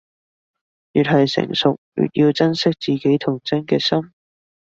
[0.93, 4.11] 越係成熟，越要珍惜自己童真嘅心